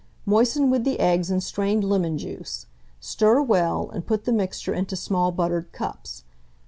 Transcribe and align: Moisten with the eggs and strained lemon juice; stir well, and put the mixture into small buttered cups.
Moisten 0.25 0.71
with 0.71 0.83
the 0.83 0.99
eggs 0.99 1.29
and 1.29 1.43
strained 1.43 1.83
lemon 1.83 2.17
juice; 2.17 2.65
stir 2.99 3.39
well, 3.39 3.91
and 3.93 4.03
put 4.07 4.25
the 4.25 4.33
mixture 4.33 4.73
into 4.73 4.95
small 4.95 5.31
buttered 5.31 5.71
cups. 5.73 6.23